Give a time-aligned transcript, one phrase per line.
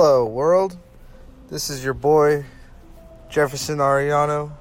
[0.00, 0.78] Hello, world.
[1.48, 2.44] This is your boy,
[3.28, 4.52] Jefferson Ariano,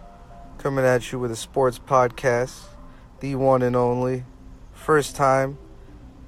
[0.58, 2.64] coming at you with a sports podcast,
[3.20, 4.24] the one and only.
[4.74, 5.60] First time,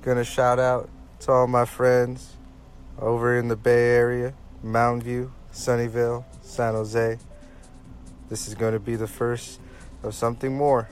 [0.03, 0.91] gonna shout out
[1.21, 2.33] to all my friends
[2.99, 7.17] over in the Bay Area, Mountain View, Sunnyvale, San Jose.
[8.29, 9.59] This is gonna be the first
[10.03, 10.87] of something more.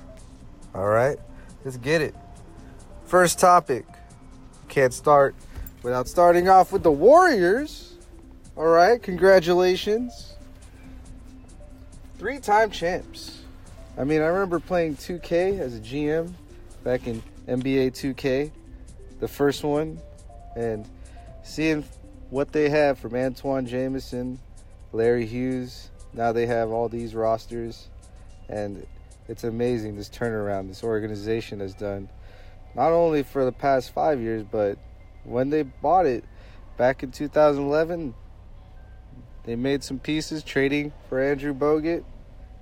[0.74, 1.20] All right,
[1.64, 2.16] let's get it.
[3.06, 3.86] First topic.
[4.70, 5.36] Can't start
[5.84, 7.87] without starting off with the Warriors.
[8.58, 10.34] All right, congratulations.
[12.18, 13.44] Three time champs.
[13.96, 16.34] I mean, I remember playing 2K as a GM
[16.84, 18.50] back in NBA 2K,
[19.20, 20.00] the first one,
[20.56, 20.90] and
[21.44, 21.86] seeing
[22.32, 24.40] what they have from Antawn Jamison,
[24.92, 25.92] Larry Hughes.
[26.14, 27.90] Now they have all these rosters,
[28.50, 28.88] and
[29.28, 32.10] it's amazing this turnaround this organization has done
[32.74, 34.80] not only for the past five years, but
[35.26, 36.24] when they bought it
[36.76, 38.16] back in 2011,
[39.48, 42.04] they made some pieces trading for Andrew Bogut,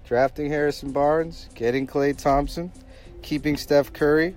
[0.05, 2.71] drafting Harrison Barnes, getting Klay Thompson,
[3.23, 4.35] keeping Steph Curry,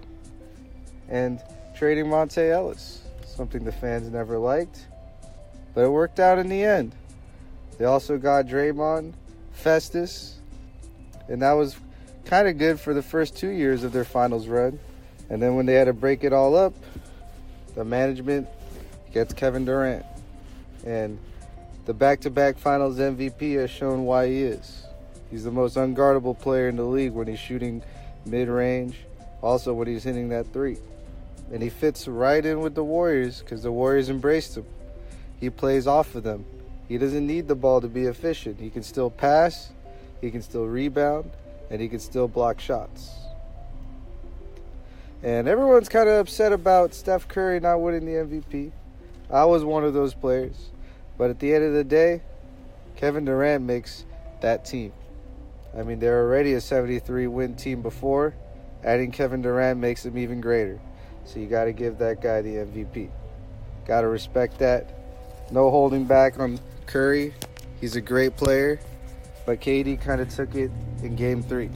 [1.11, 1.43] and
[1.77, 3.03] trading Monta Ellis.
[3.27, 4.87] Something the fans never liked,
[5.75, 6.95] but it worked out in the end.
[7.77, 9.13] They also got Draymond,
[9.53, 10.39] Festus,
[11.29, 11.77] and that was
[12.25, 14.81] kind of good for the first two years of their finals run.
[15.29, 16.73] And then when they had to break it all up,
[17.75, 18.49] the management
[19.13, 20.07] gets Kevin Durant.
[20.87, 21.19] And
[21.89, 24.85] the back to back finals MVP has shown why he is.
[25.31, 27.83] He's the most unguardable player in the league when he's shooting
[28.27, 28.99] mid range,
[29.41, 30.77] also when he's hitting that three.
[31.51, 34.67] And he fits right in with the Warriors because the Warriors embraced him.
[35.41, 36.45] He plays off of them.
[36.89, 38.61] He doesn't need the ball to be efficient.
[38.61, 39.71] He can still pass,
[40.21, 41.31] he can still rebound,
[41.71, 43.13] and he can still block shots.
[45.23, 48.73] And everyone's kind of upset about Steph Curry not winning the MVP.
[49.31, 50.69] I was one of those players.
[51.19, 52.23] But at the end of the day,
[52.97, 54.05] Kevin Durant makes
[54.41, 54.93] that team.
[55.77, 58.35] I mean, they're already a 73 win team before.
[58.85, 60.81] Adding Kevin Durant makes them even greater.
[61.25, 63.11] So you got to give that guy the MVP.
[63.87, 64.95] Got to respect that.
[65.51, 67.35] No holding back on Curry.
[67.81, 68.81] He's a great player.
[69.45, 70.71] But KD kind of took it
[71.03, 71.71] in game three.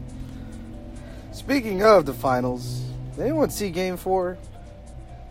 [1.33, 2.83] Speaking of the finals,
[3.17, 4.39] did anyone see game four?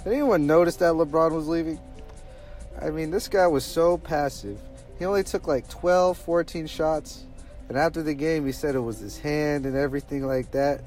[0.03, 1.79] Did anyone notice that LeBron was leaving?
[2.79, 4.59] I mean, this guy was so passive.
[4.99, 7.25] He only took like 12, 14 shots.
[7.69, 10.81] And after the game, he said it was his hand and everything like that.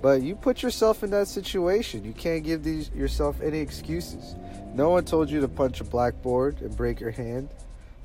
[0.00, 2.04] But you put yourself in that situation.
[2.04, 4.36] You can't give these, yourself any excuses.
[4.74, 7.48] No one told you to punch a blackboard and break your hand.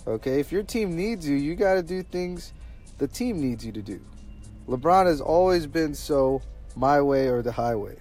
[0.07, 0.39] Okay?
[0.39, 2.53] If your team needs you, you got to do things
[2.99, 3.99] the team needs you to do.
[4.67, 6.41] LeBron has always been so
[6.75, 7.97] my way or the highway.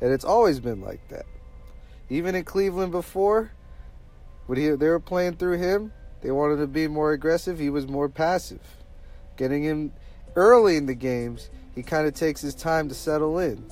[0.00, 1.26] And it's always been like that.
[2.10, 3.50] Even in Cleveland before,
[4.50, 7.56] when he, they were playing through him, they wanted to be more aggressive.
[7.56, 8.58] He was more passive.
[9.36, 9.92] Getting him
[10.34, 13.64] early in the games, he kind of takes his time to settle in.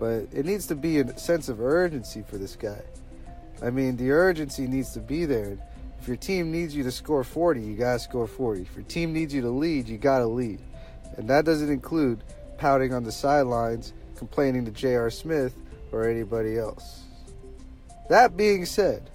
[0.00, 2.82] But it needs to be a sense of urgency for this guy.
[3.62, 5.56] I mean, the urgency needs to be there.
[6.00, 8.62] If your team needs you to score 40, you got to score 40.
[8.62, 10.58] If your team needs you to lead, you got to lead.
[11.16, 12.24] And that doesn't include
[12.58, 15.10] pouting on the sidelines, complaining to J.R.
[15.10, 15.54] Smith
[15.92, 17.04] or anybody else.
[18.08, 19.08] That being said,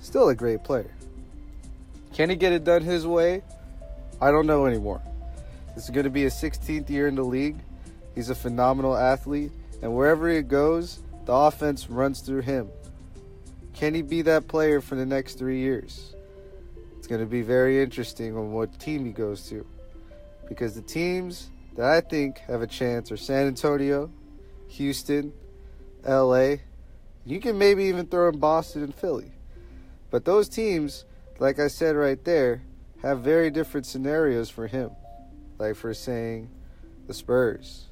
[0.00, 0.90] still a great player.
[2.12, 3.42] Can he get it done his way?
[4.20, 5.00] I don't know anymore.
[5.74, 7.56] This is going to be his 16th year in the league.
[8.14, 9.52] He's a phenomenal athlete,
[9.82, 12.68] and wherever he goes, the offense runs through him.
[13.74, 16.14] Can he be that player for the next three years?
[16.98, 19.64] It's going to be very interesting on what team he goes to.
[20.48, 24.10] Because the teams that I think have a chance are San Antonio,
[24.68, 25.32] Houston,
[26.06, 26.56] LA.
[27.24, 29.32] You can maybe even throw in Boston and Philly.
[30.10, 31.04] But those teams,
[31.38, 32.62] like I said right there,
[33.02, 34.90] have very different scenarios for him.
[35.58, 36.50] Like for saying
[37.06, 37.86] the Spurs.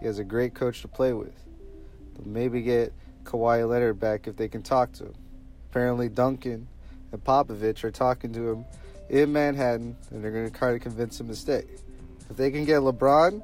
[0.00, 1.34] He has a great coach to play with.
[2.14, 2.92] They'll maybe get
[3.24, 5.14] Kawhi Leonard back if they can talk to him.
[5.70, 6.68] Apparently Duncan
[7.12, 8.64] and Popovich are talking to him
[9.08, 11.64] in Manhattan and they're going to try to convince him to stay.
[12.30, 13.42] If they can get LeBron,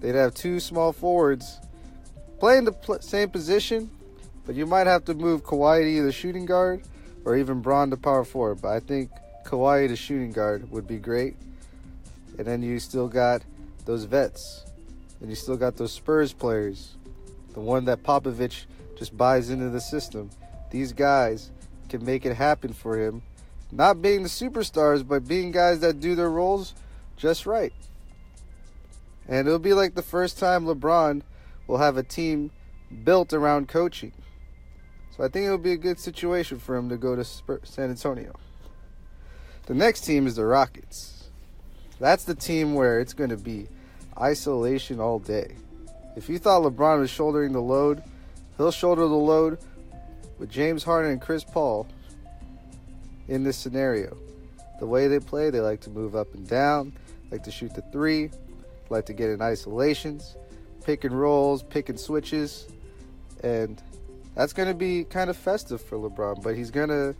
[0.00, 1.58] they'd have two small forwards
[2.38, 3.90] playing the pl- same position,
[4.46, 6.82] but you might have to move Kawhi to either shooting guard
[7.24, 8.60] or even Bron to power forward.
[8.62, 9.10] But I think
[9.44, 11.36] Kawhi to shooting guard would be great.
[12.38, 13.42] And then you still got
[13.84, 14.64] those vets.
[15.20, 16.94] And you still got those Spurs players.
[17.54, 18.64] The one that Popovich
[18.96, 20.30] just buys into the system.
[20.70, 21.50] These guys
[21.88, 23.22] can make it happen for him.
[23.70, 26.74] Not being the superstars, but being guys that do their roles
[27.16, 27.72] just right.
[29.28, 31.22] And it'll be like the first time LeBron
[31.66, 32.50] will have a team
[33.04, 34.12] built around coaching.
[35.16, 37.90] So I think it would be a good situation for him to go to San
[37.90, 38.34] Antonio.
[39.66, 41.28] The next team is the Rockets.
[42.00, 43.68] That's the team where it's going to be
[44.18, 45.56] isolation all day.
[46.16, 48.02] If you thought LeBron was shouldering the load,
[48.56, 49.58] he'll shoulder the load
[50.38, 51.86] with James Harden and Chris Paul
[53.28, 54.16] in this scenario.
[54.80, 56.92] The way they play, they like to move up and down,
[57.30, 58.30] like to shoot the three,
[58.90, 60.36] like to get in isolations,
[60.84, 62.66] pick and rolls, pick and switches,
[63.44, 63.80] and
[64.34, 67.14] that's going to be kind of festive for LeBron, but he's going to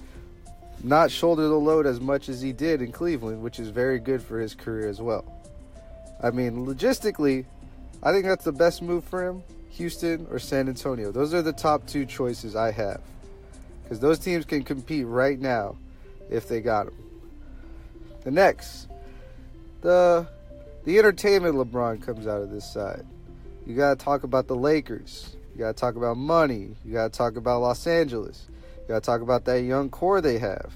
[0.83, 4.23] not shoulder the load as much as he did in Cleveland, which is very good
[4.23, 5.25] for his career as well.
[6.23, 7.45] I mean, logistically,
[8.03, 11.13] I think that's the best move for him Houston or San Antonio.
[11.13, 13.01] Those are the top two choices I have.
[13.83, 15.77] Because those teams can compete right now
[16.31, 16.95] if they got him.
[18.25, 18.89] The next,
[19.81, 20.27] the
[20.85, 23.07] the entertainment LeBron comes out of this side.
[23.67, 25.37] You got to talk about the Lakers.
[25.53, 26.75] You got to talk about money.
[26.85, 28.47] You got to talk about Los Angeles.
[28.83, 30.73] You got to talk about that young core they have.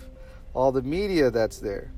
[0.54, 1.90] All the media that's there.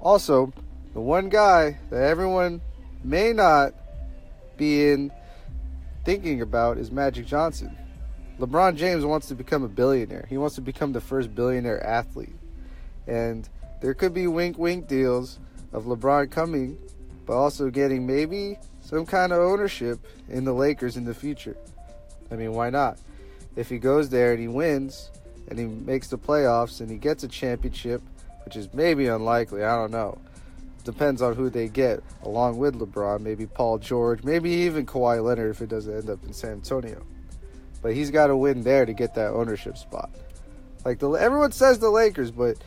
[0.00, 0.52] Also,
[0.92, 2.60] the one guy that everyone
[3.02, 3.74] may not
[4.56, 5.10] be in
[6.04, 7.76] thinking about is Magic Johnson.
[8.38, 10.26] LeBron James wants to become a billionaire.
[10.28, 12.34] He wants to become the first billionaire athlete.
[13.06, 13.48] And
[13.80, 15.38] there could be wink wink deals
[15.72, 16.78] of LeBron coming,
[17.26, 21.56] but also getting maybe some kind of ownership in the Lakers in the future.
[22.34, 22.98] I mean, why not?
[23.56, 25.10] If he goes there and he wins
[25.48, 28.02] and he makes the playoffs and he gets a championship,
[28.44, 30.18] which is maybe unlikely, I don't know.
[30.84, 35.50] Depends on who they get along with LeBron, maybe Paul George, maybe even Kawhi Leonard
[35.50, 37.02] if it doesn't end up in San Antonio.
[37.80, 40.10] But he's got to win there to get that ownership spot.
[40.84, 42.58] Like the everyone says the Lakers, but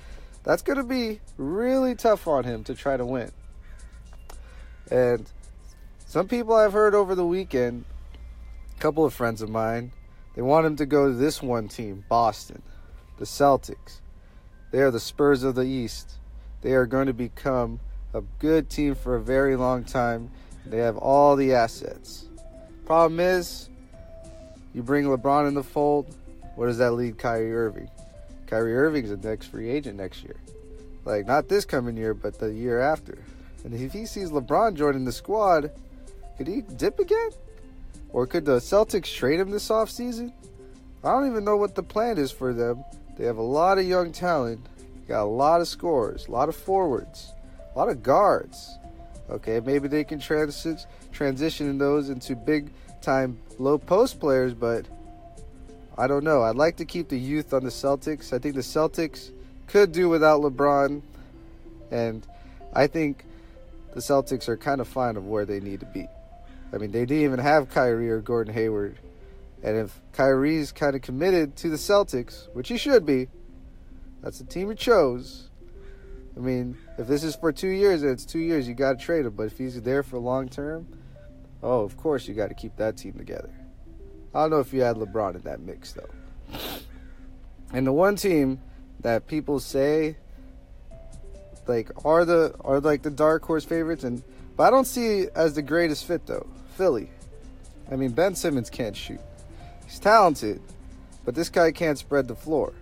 [0.44, 3.31] that's going to be really tough on him to try to win.
[4.90, 5.30] And
[6.06, 7.86] some people I've heard over the weekend,
[8.79, 9.91] couple of friends of mine,
[10.35, 12.62] they want him to go to this one team, Boston,
[13.18, 14.01] the Celtics.
[14.71, 16.13] They are the Spurs of the East.
[16.62, 17.79] They are going to become
[18.13, 20.29] a good team for a very long time.
[20.65, 22.25] They have all the assets.
[22.85, 23.69] Problem is,
[24.74, 26.15] you bring LeBron in the fold,
[26.56, 27.89] what does that lead Kyrie Irving?
[28.47, 30.38] Kyrie Irving's the next free agent next year.
[31.06, 33.18] Like, not this coming year, but the year after.
[33.63, 35.71] And if he sees LeBron joining the squad,
[36.38, 37.29] could he dip again?
[38.18, 40.34] Or could the Celtics trade him this offseason?
[41.04, 42.84] I don't even know what the plan is for them.
[43.16, 44.66] They have a lot of young talent,
[45.08, 47.31] got a lot of scores, a lot of forwards,
[47.75, 48.80] a lot of guards.
[49.30, 52.72] Okay, maybe they can transi- transition those into big
[53.02, 54.88] time low post players, but
[55.96, 56.42] I don't know.
[56.42, 58.34] I'd like to keep the youth on the Celtics.
[58.34, 59.30] I think the Celtics
[59.68, 61.04] could do without LeBron,
[61.92, 62.25] and
[62.74, 63.25] I think
[63.94, 66.08] the Celtics are kind of fine of where they need to be.
[66.74, 68.98] I mean, they didn't even have Kyrie or Gordon Hayward.
[69.64, 73.28] And if Kyrie's kind of committed to the Celtics, which he should be,
[74.22, 75.50] that's the team he chose.
[76.36, 79.06] I mean, if this is for two years, and it's two years, you got to
[79.06, 79.34] trade him.
[79.36, 80.88] But if he's there for long term,
[81.64, 83.50] oh, of course you got to keep that team together.
[84.36, 86.10] I don't know if you had LeBron in that mix, though.
[87.74, 88.60] And the one team
[89.02, 90.18] that people say
[91.68, 94.24] like are the are like the dark horse favorites and
[94.56, 96.48] but I don't see as the greatest fit though.
[96.77, 97.09] Philly.
[97.91, 99.19] I mean Ben Simmons can't shoot.
[99.85, 100.62] He's talented,
[101.25, 102.74] but this guy can't spread the floor.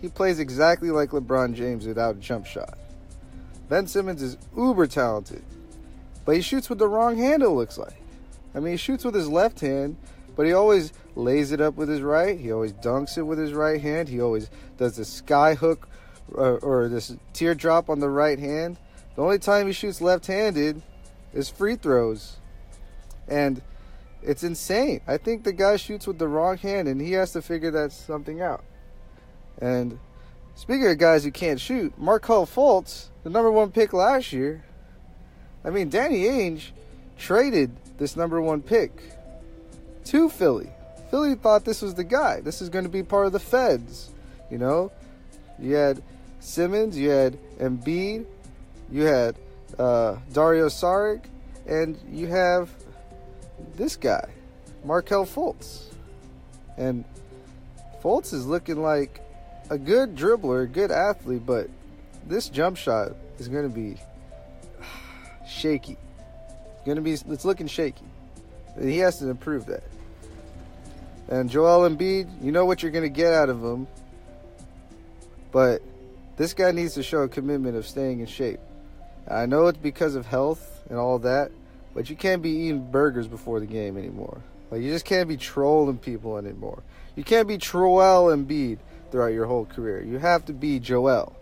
[0.00, 2.76] He plays exactly like LeBron James without a jump shot.
[3.68, 5.44] Ben Simmons is uber talented,
[6.24, 7.96] but he shoots with the wrong hand it looks like.
[8.54, 9.96] I mean he shoots with his left hand,
[10.34, 12.38] but he always lays it up with his right.
[12.38, 14.08] He always dunks it with his right hand.
[14.08, 15.88] He always does the sky hook
[16.32, 18.78] or, or this teardrop on the right hand.
[19.14, 20.82] The only time he shoots left-handed
[21.32, 22.38] is free throws,
[23.28, 23.62] and
[24.22, 25.00] it's insane.
[25.06, 27.92] I think the guy shoots with the wrong hand, and he has to figure that
[27.92, 28.64] something out.
[29.60, 29.98] And
[30.54, 34.64] speaking of guys who can't shoot, Markelle Fultz, the number one pick last year.
[35.64, 36.70] I mean, Danny Ainge
[37.18, 39.02] traded this number one pick
[40.06, 40.70] to Philly.
[41.10, 42.40] Philly thought this was the guy.
[42.40, 44.10] This is going to be part of the Feds.
[44.50, 44.92] You know,
[45.58, 46.02] you had
[46.40, 48.26] Simmons, you had Embiid,
[48.90, 49.36] you had
[49.78, 51.24] uh, Dario Saric,
[51.66, 52.70] and you have
[53.74, 54.28] this guy,
[54.84, 55.84] Markelle Fultz.
[56.76, 57.04] And
[58.02, 59.20] Fultz is looking like
[59.70, 61.68] a good dribbler, a good athlete, but
[62.26, 63.96] this jump shot is going to be
[65.48, 65.96] shaky.
[66.84, 68.04] Going to be, it's looking shaky.
[68.80, 69.84] He has to improve that.
[71.28, 73.86] And Joel Embiid, you know what you're going to get out of him,
[75.52, 75.80] but
[76.36, 78.60] this guy needs to show a commitment of staying in shape.
[79.26, 81.50] I know it's because of health and all that,
[81.94, 84.42] but you can't be eating burgers before the game anymore.
[84.70, 86.82] Like you just can't be trolling people anymore.
[87.16, 88.78] You can't be Troel Embiid
[89.10, 90.02] throughout your whole career.
[90.02, 91.36] You have to be Joel.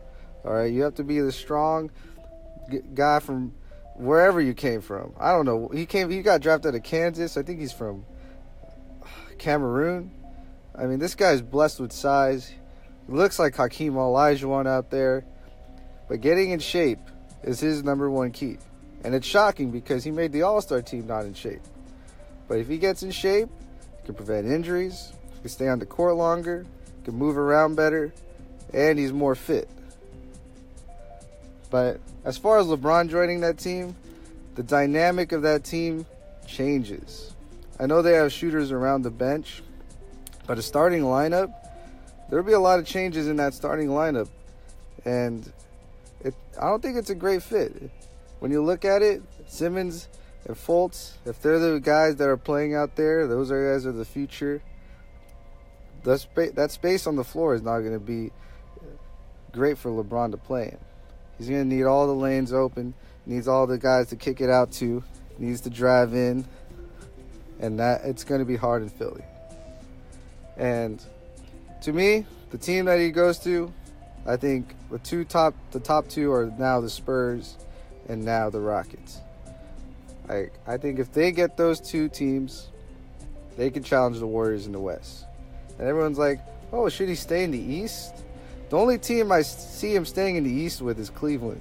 [0.45, 1.91] All right, you have to be the strong
[2.95, 3.55] guy from
[3.97, 5.15] wherever you came from.
[5.19, 5.69] I don't know.
[5.69, 6.11] He came.
[6.11, 7.37] He got drafted out of Kansas.
[7.37, 8.05] I think he's from
[9.39, 10.11] Cameroon.
[10.75, 12.53] I mean, this guy's blessed with size.
[13.09, 15.25] Looks like Hakeem Olajuwon out there.
[16.09, 16.99] But getting in shape
[17.43, 18.59] is his number one key.
[19.05, 21.63] And it's shocking because he made the All Star team not in shape.
[22.49, 23.49] But if he gets in shape,
[24.01, 26.65] he can prevent injuries, he can stay on the court longer,
[26.99, 28.13] he can move around better,
[28.73, 29.69] and he's more fit.
[31.71, 33.97] But as far as LeBron joining that team,
[34.55, 36.07] the dynamic of that team
[36.47, 37.33] changes.
[37.81, 39.63] I know they have shooters around the bench,
[40.47, 41.53] but a starting lineup,
[42.29, 44.29] there'll be a lot of changes in that starting lineup.
[45.05, 45.51] And
[46.21, 47.91] it, I don't think it's a great fit.
[48.43, 50.09] When you look at it, Simmons
[50.47, 53.93] and Fultz, if they're the guys that are playing out there, those are guys are
[53.93, 54.61] the future.
[56.03, 58.33] The spa- that space on the floor is not going to be
[59.53, 60.79] great for LeBron to play in.
[61.39, 62.95] He's going to need all the lanes open,
[63.27, 65.05] needs all the guys to kick it out to,
[65.39, 66.45] needs to drive in,
[67.61, 69.23] and that it's going to be hard in Philly.
[70.57, 71.01] And
[71.83, 73.73] to me, the team that he goes to,
[74.27, 77.57] I think the two top the top two are now the Spurs
[78.09, 79.21] and now the Rockets.
[80.29, 82.69] I I think if they get those two teams,
[83.57, 85.27] they can challenge the Warriors in the West.
[85.79, 86.41] And everyone's like,
[86.73, 88.15] "Oh, should he stay in the East?"
[88.71, 91.61] The only team I see him staying in the East with is Cleveland.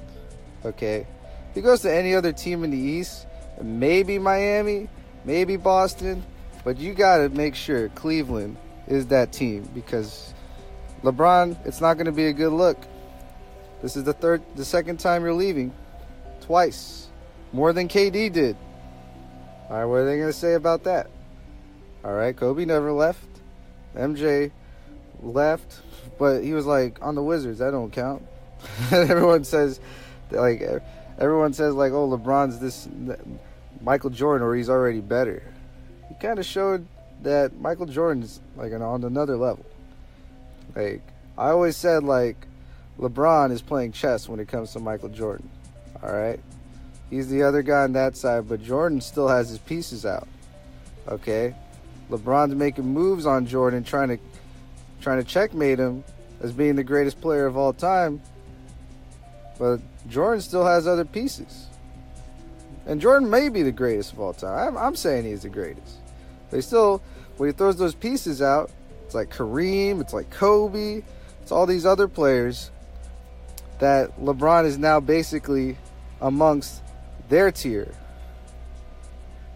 [0.64, 1.06] Okay,
[1.50, 3.26] if he goes to any other team in the East,
[3.62, 4.88] maybe Miami,
[5.26, 6.24] maybe Boston,
[6.64, 8.58] but you got to make sure Cleveland
[8.88, 10.34] is that team because
[11.04, 12.78] LeBron, it's not to be a good look.
[13.82, 15.74] This is the third, the second time you're leaving,
[16.52, 17.08] twice,
[17.54, 18.58] more than KD did.
[19.70, 21.10] All right, what are they going to say about that?
[22.04, 23.26] All right, Kobe never left.
[23.96, 24.52] MJ
[25.24, 25.80] left,
[26.20, 27.60] but he was like on the Wizards.
[27.60, 28.24] That don't count.
[28.92, 29.80] everyone says,
[30.30, 30.62] like,
[31.18, 32.86] everyone says like, oh, LeBron's this
[33.80, 35.42] Michael Jordan, or he's already better.
[36.10, 36.86] He kind of showed
[37.22, 39.66] that Michael Jordan's like on another level.
[40.76, 41.02] Like
[41.38, 42.46] I always said, like
[43.00, 45.50] LeBron is playing chess when it comes to Michael Jordan.
[46.04, 46.40] All right,
[47.10, 50.28] he's the other guy on that side, but Jordan still has his pieces out.
[51.08, 51.56] Okay,
[52.10, 54.18] LeBron's making moves on Jordan, trying to
[55.02, 56.04] trying to checkmate him
[56.42, 58.22] as being the greatest player of all time.
[59.60, 59.80] But
[60.10, 61.68] Jordan still has other pieces.
[62.86, 64.70] And Jordan may be the greatest of all time.
[64.70, 65.98] I'm, I'm saying he's the greatest.
[66.50, 67.02] But he still,
[67.38, 68.72] when he throws those pieces out,
[69.06, 71.04] it's like Kareem, it's like Kobe,
[71.42, 72.72] it's all these other players
[73.80, 75.78] that LeBron is now basically
[76.22, 76.82] amongst
[77.30, 77.94] their tier.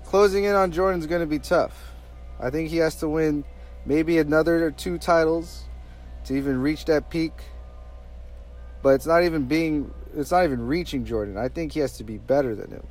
[0.06, 1.92] Closing in on Jordan's going to be tough.
[2.40, 3.44] I think he has to win
[3.86, 5.64] maybe another two titles
[6.26, 7.34] to even reach that peak.
[8.82, 11.38] But it's not even being it's not even reaching Jordan.
[11.38, 12.88] I think he has to be better than him.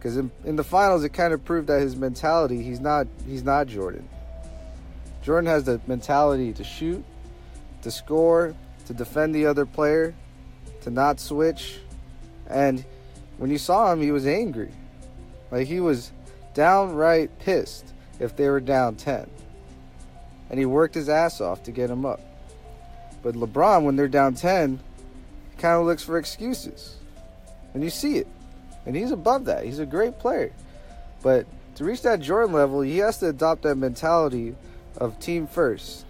[0.00, 3.42] Cuz in, in the finals it kind of proved that his mentality, he's not he's
[3.42, 4.08] not Jordan.
[5.22, 7.04] Jordan has the mentality to shoot,
[7.82, 8.54] to score,
[8.86, 10.14] to defend the other player,
[10.82, 11.80] to not switch.
[12.50, 12.84] And
[13.38, 14.70] when you saw him, he was angry.
[15.50, 16.12] Like he was
[16.54, 19.28] downright pissed if they were down 10.
[20.50, 22.20] And he worked his ass off to get them up.
[23.22, 24.80] But LeBron, when they're down 10,
[25.58, 26.96] kind of looks for excuses.
[27.72, 28.26] And you see it.
[28.86, 29.64] And he's above that.
[29.64, 30.52] He's a great player.
[31.22, 34.54] But to reach that Jordan level, he has to adopt that mentality
[34.96, 36.04] of team first.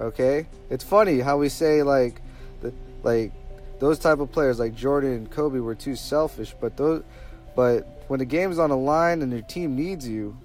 [0.00, 2.22] Okay, it's funny how we say like,
[2.62, 3.32] the, like
[3.80, 7.02] those type of players like Jordan and Kobe were too selfish, but those,
[7.56, 10.36] but when the game's on the line and your team needs you,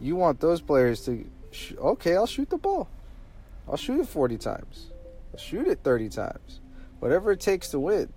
[0.00, 2.88] you want those players to, sh- okay, I'll shoot the ball,
[3.68, 4.86] I'll shoot it forty times,
[5.32, 6.60] I'll shoot it thirty times,
[7.00, 8.12] whatever it takes to win.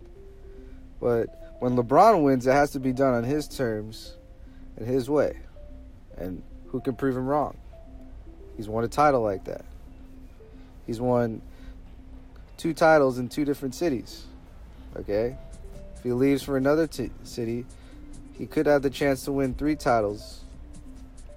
[1.02, 4.16] But when LeBron wins, it has to be done on his terms,
[4.78, 5.38] and his way,
[6.18, 7.58] and who can prove him wrong?
[8.56, 9.66] He's won a title like that.
[10.86, 11.42] He's won
[12.58, 14.26] two titles in two different cities.
[14.98, 15.38] Okay?
[15.96, 17.66] If he leaves for another t- city,
[18.38, 20.42] he could have the chance to win three titles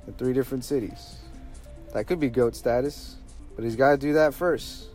[0.06, 1.16] in three different cities.
[1.92, 3.16] That could be GOAT status,
[3.54, 4.88] but he's got to do that first.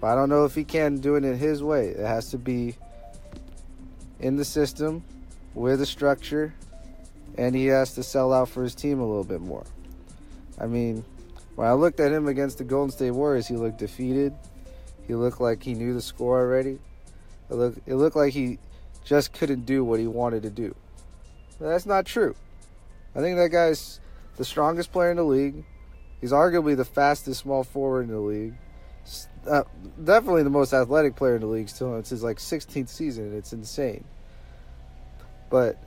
[0.00, 1.88] But I don't know if he can do it in his way.
[1.88, 2.76] It has to be
[4.20, 5.02] in the system,
[5.54, 6.52] with a structure,
[7.38, 9.64] and he has to sell out for his team a little bit more.
[10.60, 11.04] I mean,
[11.54, 14.34] when I looked at him against the Golden State Warriors, he looked defeated.
[15.06, 16.78] He looked like he knew the score already.
[17.50, 18.58] It looked, it looked like he
[19.04, 20.74] just couldn't do what he wanted to do.
[21.58, 22.34] But that's not true.
[23.14, 24.00] I think that guy's
[24.36, 25.64] the strongest player in the league.
[26.20, 28.54] He's arguably the fastest small forward in the league.
[29.46, 29.64] Uh,
[30.02, 31.96] definitely the most athletic player in the league still.
[31.98, 33.24] It's his like 16th season.
[33.24, 34.04] And it's insane.
[35.50, 35.78] But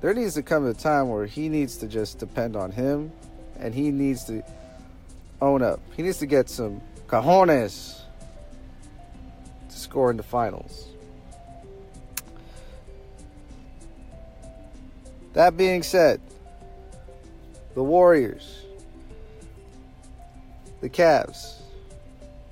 [0.00, 3.12] there needs to come a time where he needs to just depend on him
[3.58, 4.42] and he needs to
[5.40, 5.80] own up.
[5.96, 8.07] He needs to get some cojones to
[9.88, 10.88] score in the finals.
[15.32, 16.20] That being said,
[17.74, 18.62] the Warriors,
[20.80, 21.54] the Cavs,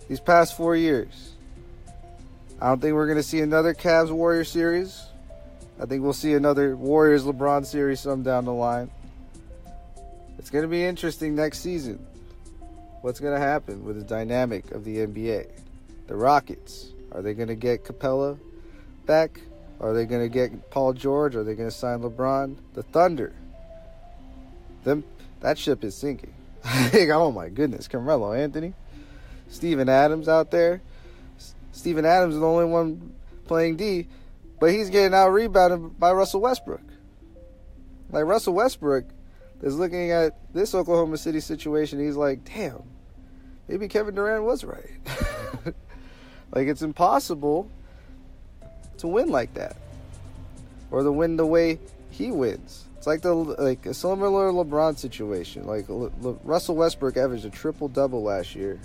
[0.09, 1.33] these past four years,
[2.61, 5.05] I don't think we're going to see another Cavs Warrior series.
[5.79, 8.91] I think we'll see another Warriors LeBron series some down the line.
[10.39, 11.99] It's going to be interesting next season.
[13.03, 15.51] What's going to happen with the dynamic of the NBA?
[16.07, 18.39] The Rockets, are they going to get Capela
[19.07, 19.41] back?
[19.81, 21.37] Are they going to get Paul George?
[21.37, 22.57] Are they going to sign LeBron?
[22.75, 23.35] The Thunder.
[24.85, 25.05] Them
[25.41, 26.35] that ship is sinking.
[26.65, 28.75] oh my goodness, Carmelo Anthony,
[29.49, 30.83] Steven Adams out there.
[31.73, 33.13] Steven Adams is the only one
[33.47, 34.09] playing D,
[34.59, 36.81] but he's getting out rebounded by Russell Westbrook.
[38.11, 39.05] Like Russell Westbrook
[39.63, 42.01] is looking at this Oklahoma City situation.
[42.01, 42.83] He's like, damn,
[43.69, 44.91] maybe Kevin Durant was right.
[46.53, 47.71] like it's impossible
[48.99, 49.77] to win like that,
[50.91, 51.79] or to win the way
[52.11, 52.85] he wins.
[52.97, 55.67] It's like the like a similar LeBron situation.
[55.67, 58.81] Like Le, Le, Russell Westbrook averaged a triple double last year,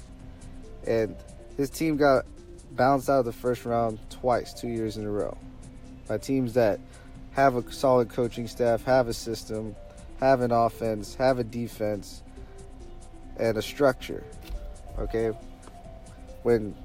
[0.85, 1.15] and
[1.57, 2.25] his team got
[2.71, 5.37] bounced out of the first round twice, two years in a row,
[6.07, 6.79] by teams that
[7.31, 9.75] have a solid coaching staff, have a system,
[10.19, 12.23] have an offense, have a defense,
[13.37, 14.23] and a structure.
[14.99, 15.27] Okay,
[16.43, 16.75] when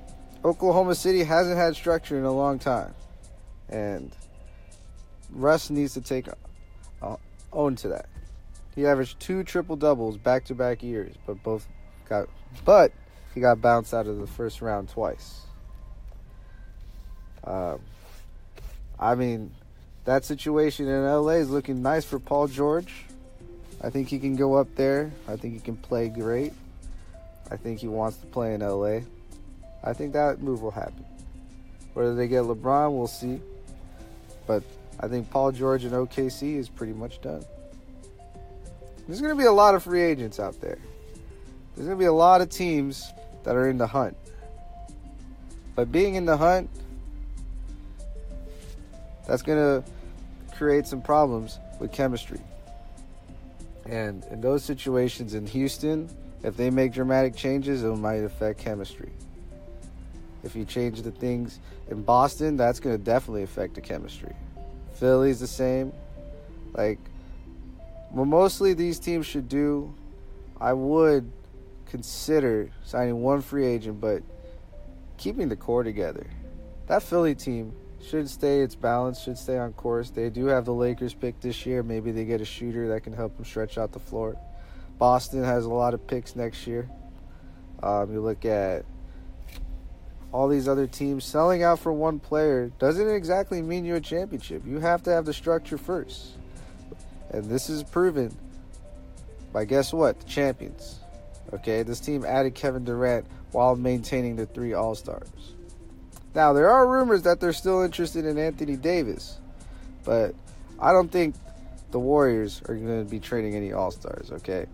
[0.47, 2.95] Oklahoma City hasn't had structure in a long time
[3.69, 4.15] and
[5.33, 6.29] Russ needs to take
[7.03, 7.17] uh,
[7.53, 8.09] own to that.
[8.77, 11.67] He averaged two triple doubles back to back years, but both
[12.09, 12.29] got
[12.65, 12.93] but
[13.35, 15.41] he got bounced out of the first round twice.
[17.43, 17.81] Um,
[19.01, 19.53] I mean,
[20.05, 22.93] that situation in LA is looking nice for Paul George.
[23.83, 25.11] I think he can go up there.
[25.27, 26.53] I think he can play great.
[27.51, 29.01] I think he wants to play in LA.
[29.87, 31.05] I think that move will happen.
[31.95, 33.41] Whether they get LeBron, we'll see.
[34.47, 34.65] But
[34.99, 37.45] I think Paul George and OKC is pretty much done.
[39.07, 40.79] There's going to be a lot of free agents out there.
[41.75, 43.13] There's going to be a lot of teams
[43.45, 44.17] that are in the hunt.
[45.77, 46.69] But being in the hunt,
[49.29, 49.89] that's going to
[50.57, 52.41] create some problems with chemistry.
[53.85, 56.09] And in those situations in Houston,
[56.43, 59.13] if they make dramatic changes, it might affect chemistry.
[60.45, 64.35] If you change the things in Boston, that's going to definitely affect the chemistry.
[64.95, 65.93] Philly's the same.
[66.73, 66.99] Like,
[68.11, 69.95] what mostly these teams should do,
[70.61, 71.31] I would
[71.87, 74.23] consider signing one free agent, but
[75.17, 76.27] keeping the core together.
[76.87, 77.73] That Philly team
[78.03, 80.11] should stay its balance, should stay on course.
[80.11, 81.83] They do have the Lakers pick this year.
[81.83, 84.37] Maybe they get a shooter that can help them stretch out the floor.
[84.99, 86.89] Boston has a lot of picks next year.
[87.83, 88.85] Um, you look at
[90.33, 94.63] all these other teams selling out for one player doesn't exactly mean you're a championship.
[94.67, 96.33] You have to have the structure first.
[97.31, 98.37] And this is proven
[99.53, 100.21] by guess what?
[100.21, 101.01] The champions.
[101.53, 105.55] Okay, this team added Kevin Durant while maintaining the three All Stars.
[106.35, 109.39] Now, there are rumors that they're still interested in Anthony Davis,
[110.05, 110.35] but
[110.79, 111.35] I don't think
[111.93, 114.67] the Warriors are going to be trading any All Stars, okay?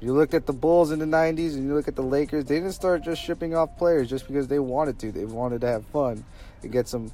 [0.00, 2.56] You look at the Bulls in the 90s and you look at the Lakers, they
[2.56, 5.10] didn't start just shipping off players just because they wanted to.
[5.10, 6.24] They wanted to have fun
[6.62, 7.10] and get some.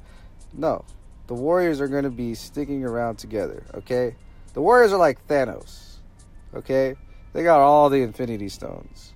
[0.53, 0.85] No.
[1.27, 4.15] The Warriors are going to be sticking around together, okay?
[4.53, 5.95] The Warriors are like Thanos,
[6.53, 6.95] okay?
[7.33, 9.13] They got all the Infinity Stones,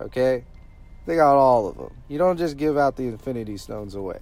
[0.00, 0.44] okay?
[1.04, 1.92] They got all of them.
[2.08, 4.20] You don't just give out the Infinity Stones away.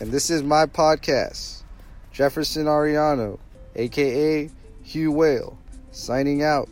[0.00, 1.62] And this is my podcast,
[2.10, 3.38] Jefferson Ariano,
[3.76, 4.50] aka
[4.82, 5.58] Hugh Whale,
[5.90, 6.70] signing out.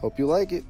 [0.00, 0.64] Hope you like it.